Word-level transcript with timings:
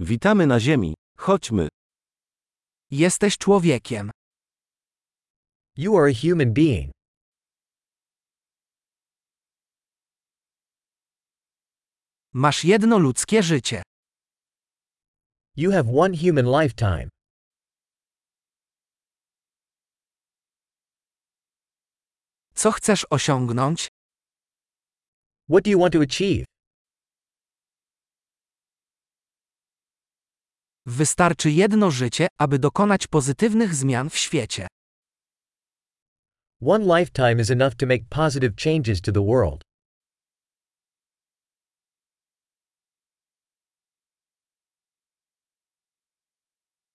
Witamy 0.00 0.46
na 0.46 0.60
Ziemi. 0.60 0.94
Chodźmy. 1.16 1.68
Jesteś 2.90 3.38
człowiekiem. 3.38 4.10
You 5.76 5.98
are 5.98 6.10
a 6.10 6.14
human 6.14 6.52
being. 6.52 6.92
Masz 12.32 12.64
jedno 12.64 12.98
ludzkie 12.98 13.42
życie. 13.42 13.82
You 15.56 15.72
have 15.72 15.88
one 15.96 16.16
human 16.16 16.46
lifetime. 16.62 17.08
Co 22.54 22.72
chcesz 22.72 23.06
osiągnąć? 23.10 23.88
What 25.50 25.64
do 25.64 25.70
you 25.70 25.80
want 25.80 25.92
to 25.92 26.00
achieve? 26.00 26.44
Wystarczy 30.90 31.50
jedno 31.50 31.90
życie, 31.90 32.28
aby 32.38 32.58
dokonać 32.58 33.06
pozytywnych 33.06 33.74
zmian 33.74 34.10
w 34.10 34.16
świecie. 34.16 34.66
One 36.62 36.98
lifetime 36.98 37.42
is 37.42 37.50
enough 37.50 37.74
to 37.74 37.86
make 37.86 38.04
positive 38.08 38.54
changes 38.64 39.00
to 39.00 39.12
the 39.12 39.24
world. 39.26 39.62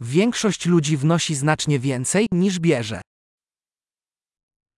Większość 0.00 0.66
ludzi 0.66 0.96
wnosi 0.96 1.34
znacznie 1.34 1.78
więcej, 1.78 2.26
niż 2.32 2.58
bierze. 2.60 3.00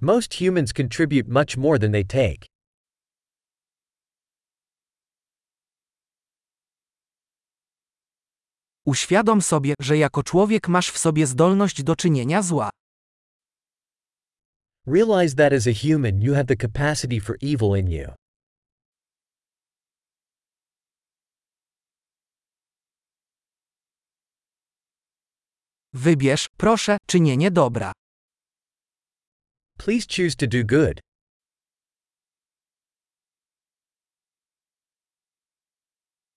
Most 0.00 0.34
humans 0.34 0.72
contribute 0.72 1.28
much 1.28 1.56
more 1.56 1.78
than 1.78 1.92
they 1.92 2.04
take. 2.04 2.49
Uświadom 8.86 9.42
sobie, 9.42 9.74
że 9.80 9.98
jako 9.98 10.22
człowiek 10.22 10.68
masz 10.68 10.90
w 10.90 10.98
sobie 10.98 11.26
zdolność 11.26 11.82
do 11.82 11.96
czynienia 11.96 12.42
zła. 12.42 12.70
Realize 14.86 15.36
that 15.36 15.52
as 15.52 15.66
a 15.66 15.72
human 15.72 16.22
you 16.22 16.34
have 16.34 16.46
the 16.46 16.56
capacity 16.56 17.20
for 17.20 17.36
evil 17.42 17.76
in 17.76 17.90
you. 17.90 18.14
Wybierz, 25.92 26.48
proszę, 26.56 26.96
czynienie 27.06 27.50
dobra. 27.50 27.92
Please 29.78 30.06
choose 30.16 30.36
to 30.36 30.46
do 30.46 30.64
good. 30.64 31.00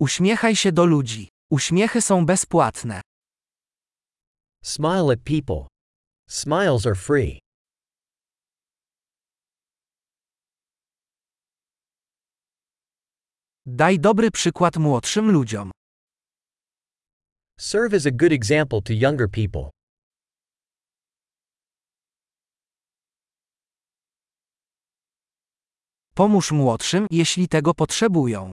Uśmiechaj 0.00 0.56
się 0.56 0.72
do 0.72 0.84
ludzi. 0.84 1.28
Uśmiechy 1.58 2.02
są 2.02 2.26
bezpłatne. 2.26 3.00
Smile 4.64 5.12
at 5.12 5.20
people. 5.24 5.68
Smiles 6.28 6.86
are 6.86 6.94
free. 6.94 7.40
Daj 13.66 13.98
dobry 14.00 14.30
przykład 14.30 14.76
młodszym 14.76 15.30
ludziom. 15.30 15.70
Serve 17.58 17.94
as 17.94 18.06
a 18.06 18.10
good 18.10 18.32
example 18.32 18.82
to 18.82 18.92
younger 18.92 19.30
people. 19.30 19.70
Pomóż 26.14 26.52
młodszym, 26.52 27.06
jeśli 27.10 27.48
tego 27.48 27.74
potrzebują. 27.74 28.50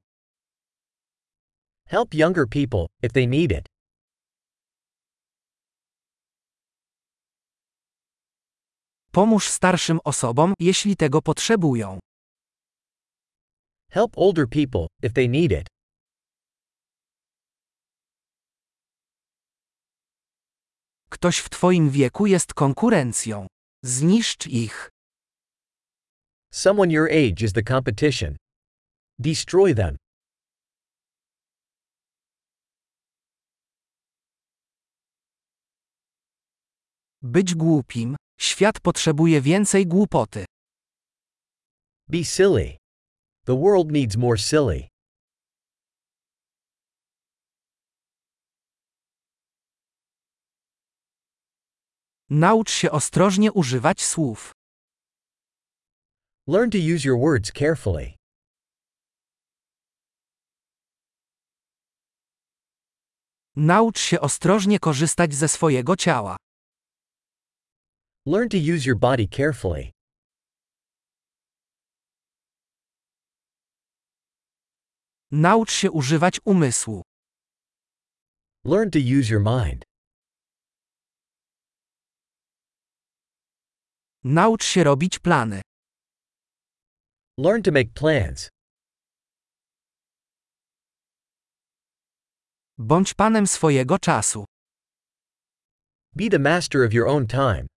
Help 1.87 2.13
younger 2.13 2.47
people, 2.47 2.87
if 3.03 3.13
they 3.13 3.27
need 3.27 3.51
it. 3.51 3.67
Pomóż 9.11 9.49
starszym 9.49 9.99
osobom, 10.03 10.53
jeśli 10.59 10.95
tego 10.95 11.21
potrzebują. 11.21 11.99
Help 13.91 14.17
older 14.17 14.49
people, 14.49 14.87
if 15.03 15.13
they 15.13 15.29
need 15.29 15.51
it. 15.51 15.67
Ktoś 21.09 21.39
w 21.39 21.49
Twoim 21.49 21.89
wieku 21.89 22.25
jest 22.25 22.53
konkurencją. 22.53 23.47
Zniszcz 23.83 24.47
ich. 24.47 24.89
Someone 26.53 26.93
your 26.93 27.07
age 27.09 27.45
is 27.45 27.53
the 27.53 27.63
competition. 27.63 28.35
Destroy 29.19 29.75
them. 29.75 29.95
Być 37.27 37.55
głupim. 37.55 38.15
Świat 38.39 38.79
potrzebuje 38.79 39.41
więcej 39.41 39.87
głupoty. 39.87 40.45
Be 42.07 42.23
silly. 42.23 42.77
The 43.45 43.59
world 43.59 43.91
needs 43.91 44.15
more 44.17 44.37
silly. 44.37 44.87
Naucz 52.29 52.71
się 52.71 52.91
ostrożnie 52.91 53.51
używać 53.51 54.03
słów. 54.03 54.51
Learn 56.47 56.69
to 56.69 56.77
use 56.77 57.07
your 57.07 57.19
words 57.19 57.51
carefully. 57.51 58.13
Naucz 63.55 63.99
się 63.99 64.19
ostrożnie 64.21 64.79
korzystać 64.79 65.33
ze 65.35 65.47
swojego 65.47 65.95
ciała. 65.95 66.37
Learn 68.27 68.49
to 68.49 68.57
use 68.57 68.85
your 68.87 68.95
body 68.95 69.27
carefully. 69.27 69.91
Naucz 75.31 75.71
się 75.71 75.91
używać 75.91 76.39
umysłu. 76.45 77.01
Learn 78.65 78.89
to 78.89 78.99
use 78.99 79.29
your 79.29 79.41
mind. 79.41 79.83
Naucz 84.23 84.63
się 84.65 84.83
robić 84.83 85.19
plany. 85.19 85.61
Learn 87.37 87.61
to 87.61 87.71
make 87.71 87.93
plans. 87.93 88.49
Bądź 92.77 93.13
panem 93.13 93.47
swojego 93.47 93.99
czasu. 93.99 94.45
Be 96.15 96.29
the 96.29 96.39
master 96.39 96.85
of 96.85 96.93
your 96.93 97.07
own 97.07 97.27
time. 97.27 97.74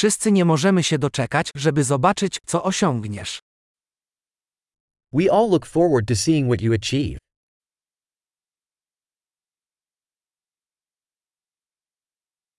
Wszyscy 0.00 0.32
nie 0.32 0.44
możemy 0.44 0.82
się 0.82 0.98
doczekać, 0.98 1.50
żeby 1.54 1.84
zobaczyć, 1.84 2.38
co 2.46 2.64
osiągniesz. 2.64 3.40
We 5.12 5.32
all 5.32 5.50
look 5.50 5.66
forward 5.66 6.08
to 6.08 6.16
seeing 6.16 6.48
what 6.48 6.60
you 6.62 6.72
achieve. 6.74 7.18